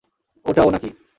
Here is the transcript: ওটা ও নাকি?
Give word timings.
ওটা 0.45 0.61
ও 0.63 0.69
নাকি? 0.71 0.89